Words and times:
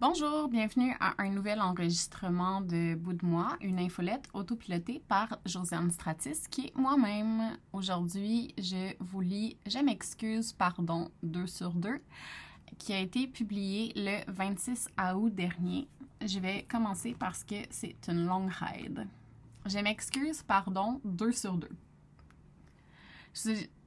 Bonjour, 0.00 0.48
bienvenue 0.48 0.96
à 0.98 1.12
un 1.18 1.28
nouvel 1.28 1.60
enregistrement 1.60 2.62
de 2.62 2.94
Bout 2.94 3.12
de 3.12 3.26
moi, 3.26 3.58
une 3.60 3.78
infolette 3.78 4.30
autopilotée 4.32 5.02
par 5.06 5.38
Josiane 5.44 5.90
Stratis, 5.90 6.48
qui 6.50 6.68
est 6.68 6.74
moi-même. 6.74 7.58
Aujourd'hui, 7.74 8.54
je 8.56 8.94
vous 8.98 9.20
lis 9.20 9.58
Je 9.66 9.78
m'excuse, 9.78 10.54
pardon, 10.54 11.10
2 11.22 11.46
sur 11.46 11.74
2, 11.74 12.00
qui 12.78 12.94
a 12.94 12.98
été 12.98 13.26
publié 13.26 13.92
le 13.94 14.24
26 14.32 14.88
août 15.16 15.34
dernier. 15.34 15.86
Je 16.24 16.38
vais 16.38 16.62
commencer 16.62 17.14
parce 17.18 17.44
que 17.44 17.56
c'est 17.68 18.08
une 18.08 18.24
longue 18.24 18.50
ride. 18.50 19.06
Je 19.66 19.80
m'excuse, 19.80 20.42
pardon, 20.42 21.02
2 21.04 21.30
sur 21.30 21.58
2. 21.58 21.68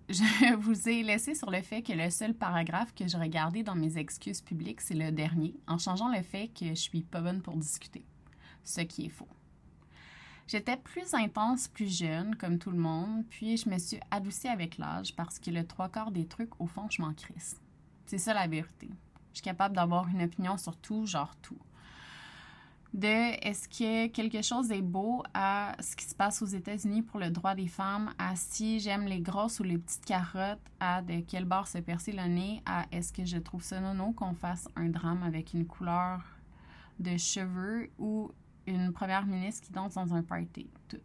Je 0.10 0.56
vous 0.58 0.90
ai 0.90 1.04
laissé 1.04 1.34
sur 1.34 1.50
le 1.50 1.62
fait 1.62 1.82
que 1.82 1.94
le 1.94 2.10
seul 2.10 2.34
paragraphe 2.34 2.94
que 2.94 3.08
j'ai 3.08 3.18
regardé 3.18 3.64
dans 3.64 3.76
mes 3.76 3.98
excuses 3.98 4.42
publiques, 4.42 4.82
c'est 4.82 4.96
le 4.96 5.12
dernier, 5.12 5.56
en 5.68 5.78
changeant 5.78 6.14
le 6.14 6.22
fait 6.22 6.50
que 6.50 6.70
je 6.70 6.74
suis 6.74 7.04
pas 7.04 7.22
bonne 7.22 7.42
pour 7.42 7.56
discuter. 7.56 8.06
Ce 8.64 8.82
qui 8.82 9.06
est 9.06 9.10
faux. 9.10 9.28
J'étais 10.48 10.78
plus 10.78 11.14
intense, 11.14 11.70
plus 11.70 11.98
jeune, 11.98 12.36
comme 12.36 12.60
tout 12.60 12.72
le 12.72 12.78
monde, 12.78 13.24
puis 13.30 13.56
je 13.56 13.70
me 13.70 13.78
suis 13.78 14.00
adoucie 14.12 14.50
avec 14.50 14.78
l'âge 14.78 15.16
parce 15.16 15.40
que 15.40 15.52
le 15.52 15.66
trois 15.66 15.90
quarts 15.90 16.12
des 16.12 16.28
trucs, 16.28 16.60
au 16.60 16.68
fond, 16.68 16.88
je 16.90 17.02
m'en 17.02 17.14
crisse. 17.14 17.56
C'est 18.06 18.18
ça 18.18 18.34
la 18.34 18.48
vérité. 18.48 18.90
Je 19.32 19.38
suis 19.38 19.44
capable 19.44 19.76
d'avoir 19.76 20.08
une 20.10 20.22
opinion 20.22 20.58
sur 20.58 20.76
tout, 20.78 21.06
genre 21.06 21.36
tout 21.42 21.58
de 22.94 23.08
est-ce 23.48 23.68
que 23.68 24.08
quelque 24.08 24.42
chose 24.42 24.72
est 24.72 24.82
beau 24.82 25.24
à 25.34 25.76
ce 25.80 25.96
qui 25.96 26.06
se 26.06 26.14
passe 26.14 26.42
aux 26.42 26.48
États-Unis 26.48 27.02
pour 27.02 27.20
le 27.20 27.32
droit 27.32 27.56
des 27.56 27.68
femmes, 27.68 28.14
à 28.20 28.36
si 28.36 28.80
j'aime 28.80 29.06
les 29.06 29.20
grosses 29.20 29.60
ou 29.60 29.64
les 29.64 29.78
petites 29.78 30.06
carottes, 30.06 30.60
à 30.80 31.02
de 31.02 31.22
quel 31.22 31.46
bord 31.46 31.68
se 31.68 31.80
percer 31.80 32.12
le 32.12 32.28
nez, 32.28 32.62
à 32.66 32.86
est-ce 32.92 33.12
que 33.12 33.26
je 33.26 33.38
trouve 33.38 33.64
ça 33.64 33.80
non 33.80 34.14
qu'on 34.14 34.36
fasse 34.36 34.68
un 34.76 34.90
drame 34.90 35.24
avec 35.24 35.54
une 35.54 35.66
couleur 35.66 36.22
de 37.00 37.18
cheveux 37.18 37.90
ou 37.98 38.32
une 38.68 38.94
première 38.94 39.26
ministre 39.26 39.66
qui 39.66 39.72
danse 39.72 39.96
dans 39.96 40.14
un 40.14 40.22
party. 40.22 40.68
Tout. 40.88 40.98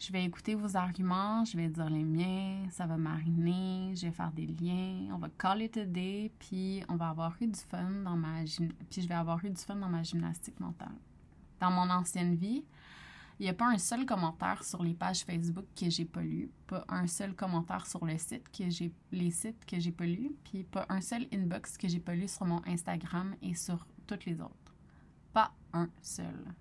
Je 0.00 0.10
vais 0.12 0.24
écouter 0.24 0.54
vos 0.54 0.78
arguments, 0.78 1.44
je 1.44 1.58
vais 1.58 1.68
dire 1.68 1.90
les 1.90 2.04
miens, 2.04 2.66
ça 2.70 2.86
va 2.86 2.96
mariner, 2.96 3.94
je 3.94 4.06
vais 4.06 4.12
faire 4.12 4.32
des 4.32 4.46
liens, 4.46 5.14
on 5.14 5.18
va 5.18 5.28
call 5.28 5.60
it 5.60 5.76
a 5.76 5.84
day, 5.84 6.32
puis 6.38 6.82
on 6.88 6.96
va 6.96 7.10
avoir 7.10 7.36
eu 7.38 7.46
du 7.46 7.60
fun 7.60 7.90
dans 8.02 8.16
ma 8.16 8.42
puis 8.88 9.02
je 9.02 9.06
vais 9.06 9.14
avoir 9.14 9.44
eu 9.44 9.50
du 9.50 9.60
fun 9.60 9.76
dans 9.76 9.90
ma 9.90 10.02
gymnastique 10.02 10.58
mentale. 10.58 10.96
Dans 11.60 11.70
mon 11.70 11.90
ancienne 11.90 12.34
vie, 12.34 12.64
il 13.38 13.42
n'y 13.42 13.50
a 13.50 13.52
pas 13.52 13.66
un 13.66 13.76
seul 13.76 14.06
commentaire 14.06 14.64
sur 14.64 14.82
les 14.82 14.94
pages 14.94 15.22
Facebook 15.22 15.66
que 15.78 15.90
j'ai 15.90 16.06
pas 16.06 16.22
lu, 16.22 16.50
pas 16.66 16.82
un 16.88 17.06
seul 17.06 17.34
commentaire 17.34 17.86
sur 17.86 18.06
le 18.06 18.16
site 18.16 18.50
que 18.56 18.70
j'ai 18.70 18.94
les 19.12 19.30
sites 19.30 19.66
que 19.66 19.78
j'ai 19.78 19.92
pas 19.92 20.06
lu, 20.06 20.30
puis 20.44 20.64
pas 20.64 20.86
un 20.88 21.02
seul 21.02 21.26
inbox 21.30 21.76
que 21.76 21.88
j'ai 21.88 22.00
pas 22.00 22.14
lu 22.14 22.26
sur 22.26 22.46
mon 22.46 22.62
Instagram 22.66 23.34
et 23.42 23.52
sur 23.52 23.86
toutes 24.06 24.24
les 24.24 24.40
autres. 24.40 24.74
Pas 25.34 25.52
un 25.74 25.90
seul. 26.00 26.54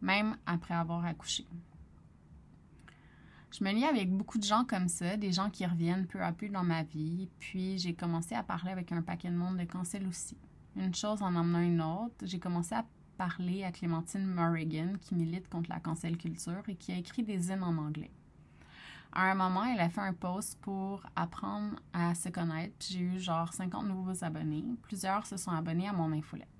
Même 0.00 0.38
après 0.46 0.72
avoir 0.72 1.04
accouché. 1.04 1.46
Je 3.50 3.64
me 3.64 3.72
lie 3.72 3.84
avec 3.84 4.10
beaucoup 4.10 4.38
de 4.38 4.44
gens 4.44 4.64
comme 4.64 4.88
ça, 4.88 5.16
des 5.16 5.32
gens 5.32 5.48
qui 5.48 5.64
reviennent 5.64 6.06
peu 6.06 6.22
à 6.22 6.32
peu 6.32 6.48
dans 6.48 6.64
ma 6.64 6.82
vie, 6.82 7.28
puis 7.38 7.78
j'ai 7.78 7.94
commencé 7.94 8.34
à 8.34 8.42
parler 8.42 8.70
avec 8.70 8.92
un 8.92 9.00
paquet 9.00 9.30
de 9.30 9.36
monde 9.36 9.56
de 9.56 9.64
cancel 9.64 10.06
aussi. 10.06 10.36
Une 10.76 10.94
chose 10.94 11.22
en 11.22 11.34
emmenant 11.34 11.60
une 11.60 11.80
autre, 11.80 12.14
j'ai 12.22 12.38
commencé 12.38 12.74
à 12.74 12.84
parler 13.16 13.64
à 13.64 13.72
Clémentine 13.72 14.26
Morrigan, 14.26 14.92
qui 15.00 15.14
milite 15.14 15.48
contre 15.48 15.70
la 15.70 15.80
cancel 15.80 16.18
culture 16.18 16.62
et 16.68 16.76
qui 16.76 16.92
a 16.92 16.98
écrit 16.98 17.22
des 17.22 17.50
hymnes 17.50 17.64
en 17.64 17.76
anglais. 17.78 18.12
À 19.12 19.30
un 19.30 19.34
moment, 19.34 19.64
elle 19.64 19.80
a 19.80 19.88
fait 19.88 20.02
un 20.02 20.12
post 20.12 20.60
pour 20.60 21.02
apprendre 21.16 21.76
à 21.94 22.14
se 22.14 22.28
connaître. 22.28 22.74
J'ai 22.88 23.00
eu 23.00 23.18
genre 23.18 23.52
50 23.52 23.86
nouveaux 23.86 24.22
abonnés. 24.22 24.64
Plusieurs 24.82 25.26
se 25.26 25.38
sont 25.38 25.50
abonnés 25.50 25.88
à 25.88 25.94
mon 25.94 26.12
infolette 26.12 26.57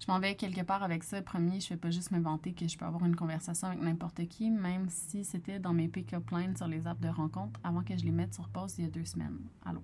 je 0.00 0.06
m'en 0.10 0.20
vais 0.20 0.34
quelque 0.34 0.62
part 0.62 0.82
avec 0.82 1.02
ça. 1.02 1.20
Premier, 1.22 1.60
je 1.60 1.66
fais 1.66 1.76
pas 1.76 1.90
juste 1.90 2.10
me 2.10 2.20
vanter 2.20 2.52
que 2.52 2.68
je 2.68 2.78
peux 2.78 2.84
avoir 2.84 3.04
une 3.04 3.16
conversation 3.16 3.68
avec 3.68 3.80
n'importe 3.80 4.26
qui, 4.28 4.50
même 4.50 4.88
si 4.88 5.24
c'était 5.24 5.58
dans 5.58 5.72
mes 5.72 5.88
pick-up 5.88 6.30
lines 6.30 6.56
sur 6.56 6.68
les 6.68 6.86
apps 6.86 7.00
de 7.00 7.08
rencontre 7.08 7.58
avant 7.64 7.82
que 7.82 7.96
je 7.96 8.04
les 8.04 8.12
mette 8.12 8.34
sur 8.34 8.48
pause 8.48 8.74
il 8.78 8.84
y 8.84 8.86
a 8.86 8.90
deux 8.90 9.04
semaines. 9.04 9.38
Allô? 9.64 9.82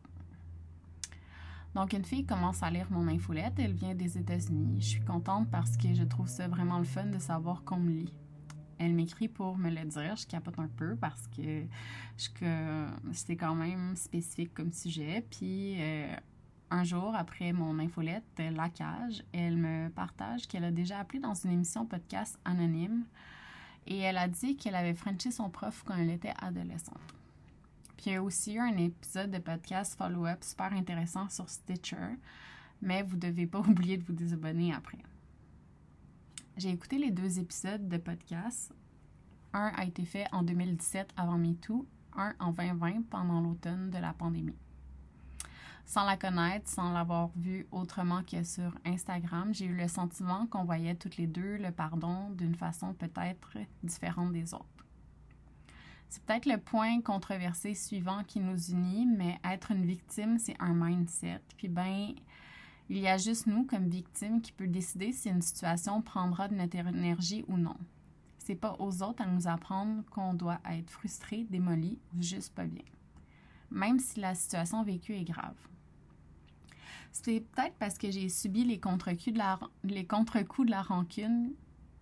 Donc, 1.75 1.93
une 1.93 2.05
fille 2.05 2.25
commence 2.25 2.63
à 2.63 2.71
lire 2.71 2.87
mon 2.91 3.09
infolette. 3.09 3.55
Elle 3.59 3.73
vient 3.73 3.95
des 3.95 4.17
États-Unis. 4.17 4.77
Je 4.81 4.87
suis 4.87 5.01
contente 5.01 5.51
parce 5.51 5.77
que 5.77 5.93
je 5.93 6.05
trouve 6.05 6.29
ça 6.29 6.47
vraiment 6.47 6.79
le 6.79 6.85
fun 6.85 7.07
de 7.07 7.19
savoir 7.19 7.65
qu'on 7.65 7.79
me 7.79 7.91
lit. 7.91 8.15
Elle 8.79 8.95
m'écrit 8.95 9.29
pour 9.29 9.59
me 9.59 9.71
le 9.71 9.85
dire. 9.85 10.15
Je 10.15 10.27
capote 10.27 10.59
un 10.59 10.69
peu 10.69 10.95
parce 10.95 11.27
que 11.27 11.65
c'était 13.13 13.37
quand 13.37 13.57
même 13.57 13.97
spécifique 13.97 14.55
comme 14.55 14.73
sujet. 14.73 15.27
Puis, 15.29 15.75
euh, 15.81 16.15
un 16.75 16.83
jour, 16.83 17.15
après 17.15 17.53
mon 17.53 17.79
infolette, 17.79 18.25
La 18.39 18.69
Cage, 18.69 19.23
elle 19.33 19.57
me 19.57 19.89
partage 19.91 20.49
qu'elle 20.49 20.65
a 20.65 20.73
déjà 20.73 20.99
appelé 20.99 21.21
dans 21.21 21.35
une 21.35 21.53
émission 21.53 21.87
podcast 21.87 22.37
anonyme 22.45 23.05
et 23.87 23.99
elle 23.99 24.17
a 24.17 24.27
dit 24.27 24.57
qu'elle 24.57 24.75
avait 24.75 24.95
frenché 24.95 25.31
son 25.31 25.51
prof 25.51 25.85
quand 25.87 25.95
elle 25.95 26.11
était 26.11 26.35
adolescente. 26.41 26.99
Puis 27.97 28.07
il 28.07 28.13
y 28.15 28.17
a 28.17 28.23
aussi 28.23 28.55
eu 28.55 28.59
un 28.59 28.77
épisode 28.77 29.31
de 29.31 29.39
podcast 29.39 29.97
follow-up 29.97 30.43
super 30.43 30.73
intéressant 30.73 31.29
sur 31.29 31.49
Stitcher, 31.49 32.17
mais 32.83 33.05
vous 33.05 33.15
ne 33.15 33.21
devez 33.21 33.47
pas 33.47 33.61
oublier 33.69 33.97
de 33.97 34.05
vous 34.05 34.13
désabonner 34.13 34.75
après. 34.75 34.99
J'ai 36.57 36.71
écouté 36.71 36.99
les 36.99 37.13
deux 37.13 37.39
épisodes 37.39 37.89
de 37.89 37.99
podcast. 37.99 38.75
Un 39.53 39.69
a 39.77 39.85
été 39.85 40.05
fait 40.05 40.27
en 40.33 40.43
2017 40.43 41.11
avant 41.17 41.39
MeToo, 41.39 41.87
un 42.17 42.35
en 42.41 42.51
2020 42.51 43.03
pendant 43.11 43.41
l'automne 43.41 43.91
de 43.91 43.99
la 43.99 44.13
pandémie. 44.13 44.57
Sans 45.87 46.05
la 46.05 46.17
connaître, 46.17 46.69
sans 46.69 46.93
l'avoir 46.93 47.31
vue 47.37 47.67
autrement 47.71 48.23
que 48.23 48.43
sur 48.43 48.73
Instagram, 48.85 49.53
j'ai 49.53 49.67
eu 49.67 49.77
le 49.77 49.87
sentiment 49.87 50.47
qu'on 50.47 50.65
voyait 50.65 50.95
toutes 50.95 51.19
les 51.19 51.27
deux 51.27 51.57
le 51.57 51.71
pardon 51.71 52.31
d'une 52.31 52.55
façon 52.55 52.95
peut-être 52.95 53.59
différente 53.83 54.33
des 54.33 54.55
autres. 54.55 54.67
C'est 56.09 56.23
peut-être 56.23 56.47
le 56.47 56.59
point 56.59 57.01
controversé 57.01 57.75
suivant 57.75 58.23
qui 58.25 58.41
nous 58.41 58.71
unit, 58.71 59.07
mais 59.07 59.39
être 59.45 59.73
une 59.73 59.85
victime, 59.85 60.39
c'est 60.39 60.57
un 60.61 60.73
mindset. 60.73 61.41
Puis 61.57 61.69
ben, 61.69 62.15
il 62.89 62.99
y 62.99 63.09
a 63.09 63.19
juste 63.19 63.47
nous 63.47 63.65
comme 63.65 63.89
victimes 63.89 64.41
qui 64.41 64.53
peut 64.53 64.67
décider 64.67 65.13
si 65.13 65.29
une 65.29 65.43
situation 65.43 66.03
prendra 66.03 66.49
de 66.49 66.55
notre 66.55 66.77
énergie 66.77 67.45
ou 67.49 67.57
non. 67.57 67.77
C'est 68.39 68.55
pas 68.55 68.77
aux 68.79 69.03
autres 69.03 69.23
à 69.23 69.27
nous 69.27 69.49
apprendre 69.49 70.05
qu'on 70.11 70.35
doit 70.35 70.61
être 70.71 70.91
frustré, 70.91 71.47
démoli 71.51 71.99
ou 72.15 72.23
juste 72.23 72.55
pas 72.55 72.67
bien. 72.67 72.85
Même 73.71 73.99
si 73.99 74.21
la 74.21 74.35
situation 74.35 74.83
vécue 74.83 75.15
est 75.15 75.25
grave. 75.25 75.57
C'est 77.15 77.41
peut-être 77.41 77.77
parce 77.79 77.97
que 77.97 78.11
j'ai 78.11 78.29
subi 78.29 78.65
les 78.65 78.81
contre-coups 78.81 79.33
de 79.33 80.71
la, 80.71 80.83
rancune, 80.83 81.55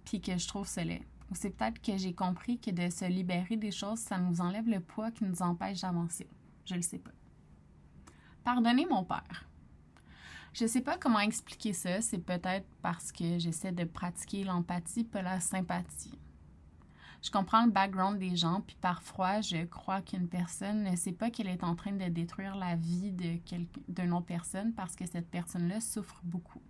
puis 0.05 0.21
que 0.21 0.37
je 0.37 0.49
trouve 0.49 0.69
laid. 0.79 1.07
Ou 1.31 1.35
c'est 1.35 1.51
peut-être 1.51 1.81
que 1.81 1.97
j'ai 1.97 2.15
compris 2.15 2.59
que 2.59 2.71
de 2.71 2.91
se 2.91 3.05
libérer 3.05 3.57
des 3.57 3.71
choses, 3.71 4.01
ça 4.01 4.19
nous 4.19 4.41
enlève 4.41 4.67
le 4.67 4.81
poids 4.81 5.11
qui 5.11 5.25
nous 5.25 5.43
empêche 5.43 5.83
d'avancer. 5.83 6.27
Je 6.65 6.75
le 6.75 6.83
sais 6.83 6.99
pas. 6.99 7.13
Pardonnez 8.43 8.87
mon 8.87 9.05
père. 9.05 9.47
Je 10.55 10.67
sais 10.67 10.81
pas 10.81 10.99
comment 10.99 11.21
expliquer 11.21 11.75
ça, 11.75 12.01
c'est 12.01 12.19
peut-être 12.19 12.67
parce 12.81 13.13
que 13.13 13.39
j'essaie 13.39 13.73
de 13.73 13.85
pratiquer 13.85 14.45
l'empathie, 14.45 15.05
pas 15.05 15.23
la 15.23 15.41
sympathie. 15.41 16.19
Je 17.23 17.31
comprends 17.31 17.65
le 17.65 17.71
background 17.71 18.19
des 18.19 18.35
gens, 18.37 18.63
puis 18.67 18.77
parfois, 18.81 19.41
je 19.41 19.65
crois 19.65 20.03
qu'une 20.03 20.29
personne 20.29 20.83
ne 20.83 20.97
sait 20.97 21.13
pas 21.13 21.31
qu'elle 21.31 21.47
est 21.47 21.63
en 21.63 21.77
train 21.77 21.93
de 21.93 22.09
détruire 22.09 22.57
la 22.57 22.75
vie 22.75 23.13
d'une 23.89 24.13
autre 24.13 24.27
personne 24.27 24.73
parce 24.75 24.97
que 24.97 25.07
cette 25.07 25.31
personne-là 25.31 25.81
souffre 25.81 26.21
beaucoup. 26.25 26.61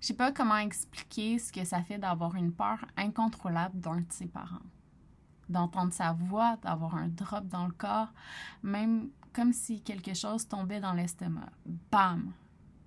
Je 0.00 0.08
sais 0.08 0.14
pas 0.14 0.30
comment 0.30 0.58
expliquer 0.58 1.40
ce 1.40 1.52
que 1.52 1.64
ça 1.64 1.82
fait 1.82 1.98
d'avoir 1.98 2.36
une 2.36 2.52
peur 2.52 2.84
incontrôlable 2.96 3.80
d'un 3.80 4.00
de 4.02 4.12
ses 4.12 4.26
parents. 4.26 4.62
D'entendre 5.48 5.92
sa 5.92 6.12
voix, 6.12 6.56
d'avoir 6.62 6.94
un 6.94 7.08
drop 7.08 7.48
dans 7.48 7.66
le 7.66 7.72
corps, 7.72 8.12
même 8.62 9.10
comme 9.32 9.52
si 9.52 9.82
quelque 9.82 10.14
chose 10.14 10.46
tombait 10.46 10.80
dans 10.80 10.92
l'estomac. 10.92 11.50
Bam! 11.90 12.32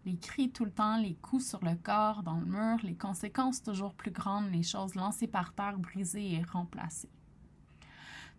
Les 0.10 0.18
cris 0.18 0.50
tout 0.50 0.66
le 0.66 0.72
temps, 0.72 0.98
les 0.98 1.14
coups 1.14 1.46
sur 1.46 1.64
le 1.64 1.76
corps, 1.76 2.24
dans 2.24 2.40
le 2.40 2.46
mur, 2.48 2.80
les 2.82 2.96
conséquences 2.96 3.62
toujours 3.62 3.94
plus 3.94 4.10
grandes, 4.10 4.52
les 4.52 4.64
choses 4.64 4.96
lancées 4.96 5.28
par 5.28 5.54
terre, 5.54 5.78
brisées 5.78 6.34
et 6.34 6.42
remplacées. 6.42 7.12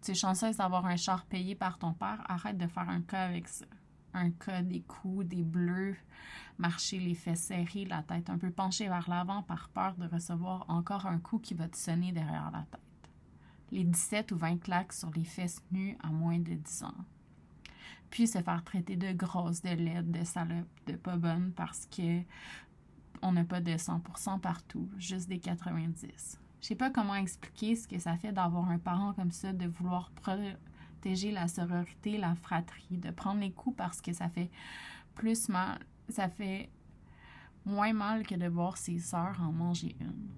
Tu 0.02 0.10
es 0.10 0.14
chanceuse 0.14 0.56
d'avoir 0.56 0.84
un 0.86 0.96
char 0.96 1.24
payé 1.26 1.54
par 1.54 1.78
ton 1.78 1.92
père, 1.92 2.24
arrête 2.28 2.58
de 2.58 2.66
faire 2.66 2.88
un 2.88 3.02
cas 3.02 3.22
avec 3.22 3.46
ça. 3.46 3.66
Un 4.14 4.32
cas 4.32 4.62
des 4.62 4.80
coups, 4.80 5.28
des 5.28 5.44
bleus, 5.44 5.96
marcher 6.58 6.98
les 6.98 7.14
fesses 7.14 7.44
serrées, 7.44 7.84
la 7.84 8.02
tête 8.02 8.30
un 8.30 8.38
peu 8.38 8.50
penchée 8.50 8.88
vers 8.88 9.08
l'avant 9.08 9.44
par 9.44 9.68
peur 9.68 9.94
de 9.94 10.08
recevoir 10.08 10.64
encore 10.66 11.06
un 11.06 11.20
coup 11.20 11.38
qui 11.38 11.54
va 11.54 11.68
te 11.68 11.76
sonner 11.76 12.10
derrière 12.10 12.50
la 12.50 12.66
tête. 12.68 12.80
Les 13.70 13.84
17 13.84 14.32
ou 14.32 14.36
20 14.38 14.58
claques 14.58 14.92
sur 14.92 15.10
les 15.12 15.22
fesses 15.22 15.62
nues 15.70 15.96
à 16.02 16.08
moins 16.08 16.40
de 16.40 16.54
10 16.54 16.82
ans 16.82 16.94
puis 18.10 18.26
se 18.26 18.42
faire 18.42 18.64
traiter 18.64 18.96
de 18.96 19.12
grosse, 19.12 19.62
de 19.62 19.70
laide, 19.70 20.10
de 20.10 20.24
salope, 20.24 20.68
de 20.86 20.94
pas 20.96 21.16
bonne 21.16 21.52
parce 21.52 21.86
que 21.86 22.20
on 23.22 23.32
n'a 23.32 23.44
pas 23.44 23.60
de 23.60 23.72
100% 23.72 24.40
partout, 24.40 24.88
juste 24.98 25.28
des 25.28 25.38
90. 25.38 26.40
Je 26.60 26.66
sais 26.66 26.74
pas 26.74 26.90
comment 26.90 27.14
expliquer 27.14 27.76
ce 27.76 27.86
que 27.86 27.98
ça 27.98 28.16
fait 28.16 28.32
d'avoir 28.32 28.68
un 28.70 28.78
parent 28.78 29.12
comme 29.12 29.30
ça, 29.30 29.52
de 29.52 29.66
vouloir 29.66 30.10
protéger 30.10 31.30
la 31.30 31.48
sororité, 31.48 32.18
la 32.18 32.34
fratrie, 32.34 32.98
de 32.98 33.10
prendre 33.10 33.40
les 33.40 33.52
coups 33.52 33.76
parce 33.76 34.00
que 34.00 34.12
ça 34.12 34.28
fait 34.28 34.50
plus 35.14 35.48
mal, 35.48 35.78
ça 36.08 36.28
fait 36.28 36.70
Moins 37.66 37.92
mal 37.92 38.26
que 38.26 38.34
de 38.34 38.46
voir 38.46 38.76
ses 38.76 38.98
sœurs 38.98 39.38
en 39.40 39.52
manger 39.52 39.94
une. 40.00 40.30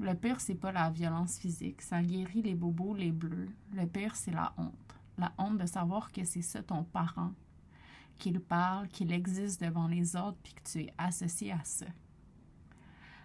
Le 0.00 0.14
pire, 0.14 0.40
c'est 0.40 0.54
pas 0.54 0.72
la 0.72 0.90
violence 0.90 1.38
physique. 1.38 1.82
Ça 1.82 2.02
guérit 2.02 2.42
les 2.42 2.54
bobos, 2.54 2.94
les 2.94 3.12
bleus. 3.12 3.48
Le 3.74 3.86
pire, 3.86 4.16
c'est 4.16 4.30
la 4.30 4.52
honte. 4.56 4.85
La 5.18 5.32
honte 5.38 5.58
de 5.58 5.66
savoir 5.66 6.12
que 6.12 6.24
c'est 6.24 6.42
ça 6.42 6.62
ton 6.62 6.84
parent, 6.84 7.32
qu'il 8.18 8.40
parle, 8.40 8.88
qu'il 8.88 9.12
existe 9.12 9.62
devant 9.62 9.88
les 9.88 10.16
autres, 10.16 10.38
puis 10.42 10.54
que 10.54 10.62
tu 10.70 10.80
es 10.80 10.94
associé 10.98 11.52
à 11.52 11.64
ça. 11.64 11.86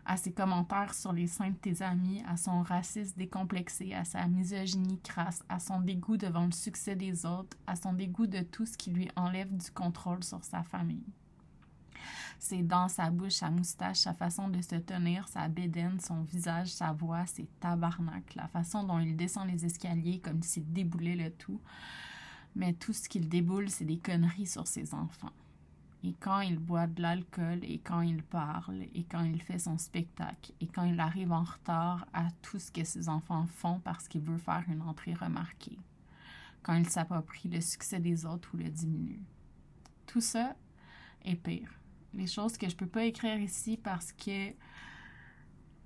À 0.06 0.18
ses 0.18 0.32
commentaires 0.32 0.94
sur 0.94 1.14
les 1.14 1.28
seins 1.28 1.52
de 1.52 1.56
tes 1.56 1.82
amis, 1.84 2.24
à 2.28 2.36
son 2.36 2.64
racisme 2.64 3.18
décomplexé, 3.18 3.94
à 3.94 4.04
sa 4.04 4.28
misogynie 4.28 5.00
crasse, 5.00 5.44
à 5.48 5.60
son 5.60 5.80
dégoût 5.80 6.18
devant 6.18 6.46
le 6.46 6.52
succès 6.52 6.96
des 6.96 7.26
autres, 7.26 7.58
à 7.68 7.76
son 7.76 7.94
dégoût 7.94 8.28
de 8.28 8.42
tout 8.42 8.66
ce 8.66 8.78
qui 8.78 8.92
lui 8.92 9.10
enlève 9.16 9.56
du 9.56 9.70
contrôle 9.72 10.24
sur 10.24 10.44
sa 10.44 10.64
famille 10.64 11.06
ses 12.40 12.64
dents, 12.64 12.88
sa 12.88 13.10
bouche, 13.10 13.34
sa 13.34 13.50
moustache, 13.50 13.98
sa 13.98 14.14
façon 14.14 14.50
de 14.50 14.62
se 14.62 14.76
tenir, 14.76 15.28
sa 15.28 15.48
bédaine, 15.48 16.00
son 16.00 16.24
visage, 16.24 16.70
sa 16.70 16.92
voix, 16.92 17.26
ses 17.26 17.48
tabarnak, 17.60 18.36
la 18.36 18.48
façon 18.48 18.84
dont 18.84 19.00
il 19.00 19.16
descend 19.16 19.48
les 19.50 19.66
escaliers 19.66 20.20
comme 20.20 20.42
s'il 20.42 20.72
déboulait 20.72 21.16
le 21.16 21.32
tout. 21.32 21.62
Mais 22.56 22.74
tout 22.74 22.94
ce 22.94 23.08
qu'il 23.08 23.30
déboule, 23.30 23.70
c'est 23.70 23.86
des 23.86 24.00
conneries 24.00 24.48
sur 24.48 24.68
ses 24.68 24.94
enfants. 24.94 25.32
Et 26.04 26.14
quand 26.20 26.42
il 26.42 26.58
boit 26.58 26.88
de 26.88 27.02
l'alcool, 27.02 27.60
et 27.62 27.78
quand 27.78 28.02
il 28.02 28.24
parle, 28.24 28.82
et 28.96 29.04
quand 29.04 29.24
il 29.24 29.42
fait 29.42 29.60
son 29.60 29.78
spectacle, 29.78 30.52
et 30.60 30.68
quand 30.68 30.84
il 30.84 31.00
arrive 31.00 31.32
en 31.32 31.44
retard 31.44 32.08
à 32.12 32.28
tout 32.42 32.58
ce 32.58 32.72
que 32.72 32.84
ses 32.84 33.08
enfants 33.08 33.46
font 33.46 33.80
parce 33.80 34.08
qu'il 34.08 34.22
veut 34.22 34.40
faire 34.40 34.64
une 34.68 34.82
entrée 34.82 35.14
remarquée, 35.14 35.78
quand 36.64 36.74
il 36.74 36.90
s'approprie 36.90 37.50
le 37.50 37.62
succès 37.62 38.00
des 38.00 38.26
autres 38.26 38.50
ou 38.54 38.58
le 38.58 38.70
diminue. 38.70 39.22
Tout 40.08 40.22
ça 40.22 40.56
est 41.24 41.36
pire 41.36 41.81
les 42.14 42.28
choses 42.28 42.58
que 42.58 42.70
je 42.70 42.76
peux 42.76 42.88
pas 42.88 43.06
écrire 43.06 43.40
ici 43.40 43.78
parce 43.78 44.12
que 44.12 44.54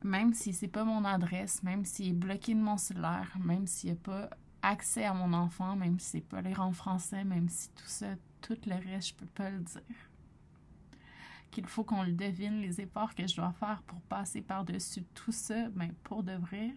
même 0.04 0.33
si 0.33 0.54
c'est 0.54 0.68
pas 0.68 0.83
mon 0.83 1.04
adresse, 1.04 1.63
même 1.63 1.83
s'il 1.83 2.10
est 2.10 2.13
bloqué 2.13 2.54
de 2.54 2.60
mon 2.60 2.77
cellulaire, 2.77 3.36
même 3.44 3.66
s'il 3.66 3.92
n'y 3.92 3.98
a 3.98 4.00
pas 4.00 4.30
accès 4.62 5.04
à 5.04 5.13
mon 5.13 5.33
enfant, 5.33 5.75
même 5.75 6.00
si 6.00 6.12
c'est 6.12 6.22
pas 6.22 6.42
lire 6.42 6.62
en 6.62 6.72
français, 6.72 7.24
même 7.24 7.50
si 7.50 7.69
tout 7.69 7.88
ça, 7.88 8.16
tout 8.42 8.57
le 8.66 8.75
reste, 8.75 9.10
je 9.10 9.13
peux 9.16 9.25
pas 9.27 9.50
le 9.50 9.60
dire. 9.60 9.81
Qu'il 11.51 11.66
faut 11.68 11.83
qu'on 11.83 12.04
le 12.04 12.12
devine, 12.12 12.62
les 12.62 12.81
efforts 12.81 13.16
que 13.16 13.25
je 13.27 13.36
dois 13.36 13.54
faire 13.54 13.81
pour 13.83 14.00
passer 14.01 14.42
par-dessus 14.42 15.04
tout 15.13 15.31
ça, 15.31 15.69
mais 15.75 15.88
ben, 15.88 15.95
pour 16.04 16.24
de 16.24 16.33
vrai, 16.33 16.75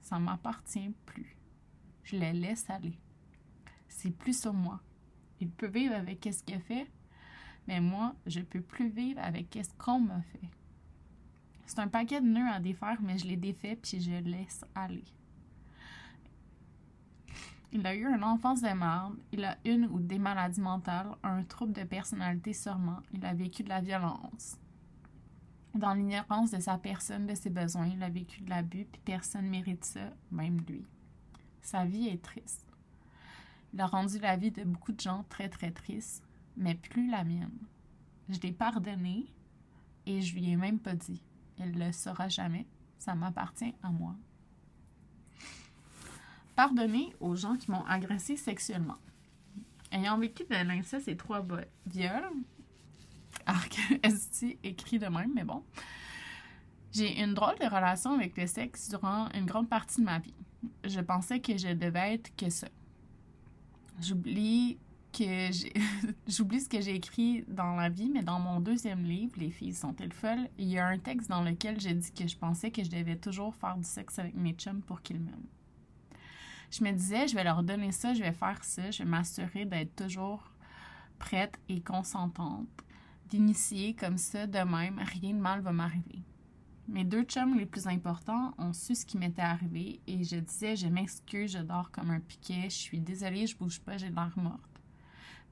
ça 0.00 0.18
m'appartient 0.18 0.94
plus. 1.06 1.36
Je 2.04 2.16
les 2.16 2.32
laisse 2.32 2.68
aller. 2.70 2.98
C'est 3.88 4.10
plus 4.10 4.38
sur 4.38 4.54
moi. 4.54 4.80
Il 5.40 5.50
peut 5.50 5.66
vivre 5.66 5.94
avec 5.94 6.28
ce 6.32 6.42
qu'il 6.42 6.56
a 6.56 6.60
fait, 6.60 6.86
mais 7.66 7.80
moi, 7.80 8.14
je 8.26 8.40
peux 8.40 8.60
plus 8.60 8.88
vivre 8.88 9.20
avec 9.22 9.58
ce 9.62 9.72
qu'on 9.78 10.00
m'a 10.00 10.22
fait. 10.22 10.48
C'est 11.66 11.78
un 11.78 11.88
paquet 11.88 12.20
de 12.20 12.26
nœuds 12.26 12.50
à 12.52 12.58
défaire, 12.58 12.98
mais 13.00 13.16
je 13.16 13.26
les 13.26 13.36
défais 13.36 13.76
puis 13.76 14.00
je 14.00 14.10
laisse 14.10 14.64
aller. 14.74 15.04
Il 17.72 17.86
a 17.86 17.94
eu 17.94 18.04
une 18.04 18.24
enfance 18.24 18.62
de 18.62 18.68
merde, 18.68 19.14
il 19.30 19.44
a 19.44 19.56
une 19.64 19.86
ou 19.86 20.00
des 20.00 20.18
maladies 20.18 20.60
mentales, 20.60 21.14
un 21.22 21.44
trouble 21.44 21.72
de 21.72 21.84
personnalité 21.84 22.52
sûrement, 22.52 22.98
il 23.12 23.24
a 23.24 23.32
vécu 23.32 23.62
de 23.62 23.68
la 23.68 23.80
violence. 23.80 24.58
Dans 25.72 25.94
l'ignorance 25.94 26.50
de 26.50 26.58
sa 26.58 26.78
personne, 26.78 27.28
de 27.28 27.34
ses 27.36 27.50
besoins, 27.50 27.86
il 27.86 28.02
a 28.02 28.08
vécu 28.08 28.40
de 28.42 28.50
l'abus, 28.50 28.86
puis 28.90 29.00
personne 29.04 29.44
ne 29.44 29.50
mérite 29.50 29.84
ça, 29.84 30.10
même 30.32 30.60
lui. 30.68 30.84
Sa 31.62 31.84
vie 31.84 32.08
est 32.08 32.20
triste. 32.20 32.66
Il 33.72 33.80
a 33.80 33.86
rendu 33.86 34.18
la 34.18 34.36
vie 34.36 34.50
de 34.50 34.64
beaucoup 34.64 34.90
de 34.90 35.00
gens 35.00 35.24
très 35.28 35.48
très 35.48 35.70
triste, 35.70 36.24
mais 36.60 36.74
plus 36.74 37.10
la 37.10 37.24
mienne. 37.24 37.58
Je 38.28 38.38
l'ai 38.40 38.52
pardonné 38.52 39.26
et 40.06 40.20
je 40.20 40.34
lui 40.34 40.50
ai 40.50 40.56
même 40.56 40.78
pas 40.78 40.94
dit. 40.94 41.20
Elle 41.58 41.72
le 41.72 41.90
saura 41.90 42.28
jamais. 42.28 42.66
Ça 42.98 43.14
m'appartient 43.14 43.74
à 43.82 43.90
moi. 43.90 44.14
Pardonner 46.54 47.14
aux 47.18 47.34
gens 47.34 47.56
qui 47.56 47.70
m'ont 47.70 47.84
agressé 47.86 48.36
sexuellement. 48.36 48.98
Ayant 49.90 50.18
vécu 50.18 50.44
de 50.44 50.54
l'inceste 50.54 51.08
et 51.08 51.16
trois 51.16 51.44
viols, 51.86 52.30
alors 53.46 53.68
que 53.68 54.08
ST 54.08 54.58
écrit 54.62 54.98
de 54.98 55.06
même, 55.06 55.32
mais 55.34 55.44
bon, 55.44 55.64
j'ai 56.92 57.20
une 57.22 57.34
drôle 57.34 57.58
de 57.58 57.64
relation 57.64 58.12
avec 58.12 58.36
le 58.36 58.46
sexe 58.46 58.90
durant 58.90 59.28
une 59.32 59.46
grande 59.46 59.68
partie 59.68 60.00
de 60.00 60.04
ma 60.04 60.18
vie. 60.18 60.34
Je 60.84 61.00
pensais 61.00 61.40
que 61.40 61.56
je 61.56 61.68
devais 61.68 62.14
être 62.14 62.36
que 62.36 62.50
ça. 62.50 62.68
J'oublie 64.00 64.78
que 65.12 65.50
j'oublie 66.28 66.60
ce 66.60 66.68
que 66.68 66.80
j'ai 66.80 66.94
écrit 66.94 67.44
dans 67.48 67.76
la 67.76 67.88
vie, 67.88 68.10
mais 68.10 68.22
dans 68.22 68.40
mon 68.40 68.60
deuxième 68.60 69.04
livre, 69.04 69.34
Les 69.38 69.50
filles 69.50 69.74
sont-elles 69.74 70.12
folles, 70.12 70.48
il 70.58 70.68
y 70.68 70.78
a 70.78 70.86
un 70.86 70.98
texte 70.98 71.28
dans 71.28 71.42
lequel 71.42 71.80
j'ai 71.80 71.94
dit 71.94 72.12
que 72.12 72.26
je 72.26 72.36
pensais 72.36 72.70
que 72.70 72.82
je 72.82 72.90
devais 72.90 73.16
toujours 73.16 73.54
faire 73.54 73.76
du 73.76 73.84
sexe 73.84 74.18
avec 74.18 74.34
mes 74.34 74.52
chums 74.52 74.82
pour 74.82 75.02
qu'ils 75.02 75.20
m'aiment. 75.20 75.48
Je 76.70 76.84
me 76.84 76.92
disais, 76.92 77.26
je 77.26 77.34
vais 77.34 77.44
leur 77.44 77.62
donner 77.62 77.90
ça, 77.92 78.14
je 78.14 78.22
vais 78.22 78.32
faire 78.32 78.62
ça, 78.62 78.90
je 78.90 79.02
vais 79.02 79.08
m'assurer 79.08 79.64
d'être 79.64 79.96
toujours 79.96 80.52
prête 81.18 81.58
et 81.68 81.80
consentante, 81.80 82.68
d'initier 83.28 83.94
comme 83.94 84.18
ça 84.18 84.46
de 84.46 84.58
même, 84.58 84.98
rien 84.98 85.34
de 85.34 85.40
mal 85.40 85.60
va 85.60 85.72
m'arriver. 85.72 86.22
Mes 86.88 87.04
deux 87.04 87.22
chums 87.22 87.56
les 87.56 87.66
plus 87.66 87.86
importants 87.86 88.54
ont 88.58 88.72
su 88.72 88.94
ce 88.94 89.06
qui 89.06 89.16
m'était 89.16 89.42
arrivé 89.42 90.00
et 90.06 90.24
je 90.24 90.36
disais, 90.36 90.76
je 90.76 90.88
m'excuse, 90.88 91.52
je 91.52 91.58
dors 91.58 91.90
comme 91.90 92.10
un 92.10 92.20
piquet, 92.20 92.64
je 92.64 92.76
suis 92.76 93.00
désolée, 93.00 93.46
je 93.46 93.56
bouge 93.56 93.80
pas, 93.80 93.96
j'ai 93.96 94.10
l'air 94.10 94.32
morte 94.36 94.69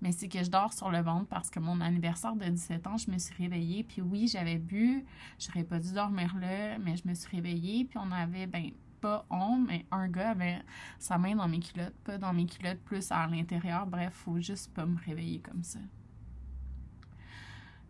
mais 0.01 0.13
c'est 0.13 0.29
que 0.29 0.43
je 0.43 0.51
dors 0.51 0.73
sur 0.73 0.91
le 0.91 1.01
ventre 1.01 1.27
parce 1.27 1.51
que 1.51 1.59
mon 1.59 1.81
anniversaire 1.81 2.37
de 2.37 2.45
17 2.45 2.87
ans, 2.87 2.97
je 2.97 3.11
me 3.11 3.19
suis 3.19 3.35
réveillée. 3.35 3.85
Puis 3.85 4.01
oui, 4.01 4.29
j'avais 4.29 4.59
bu, 4.59 5.05
j'aurais 5.39 5.65
pas 5.65 5.79
dû 5.79 5.93
dormir 5.93 6.35
là, 6.37 6.79
mais 6.79 6.97
je 6.97 7.07
me 7.09 7.15
suis 7.15 7.29
réveillée. 7.35 7.85
Puis 7.85 7.99
on 7.99 8.11
avait, 8.13 8.47
ben, 8.47 8.71
pas 9.01 9.27
on, 9.31 9.59
mais 9.59 9.87
un 9.91 10.09
gars 10.09 10.31
avait 10.31 10.63
sa 10.99 11.19
main 11.19 11.35
dans 11.35 11.49
mes 11.49 11.61
culottes, 11.61 11.95
pas 12.05 12.19
dans 12.19 12.33
mes 12.33 12.47
culottes, 12.47 12.81
plus 12.81 13.11
à 13.11 13.27
l'intérieur. 13.27 13.87
Bref, 13.87 14.13
faut 14.15 14.41
juste 14.41 14.73
pas 14.73 14.87
me 14.87 14.99
réveiller 15.05 15.41
comme 15.41 15.63
ça. 15.63 15.81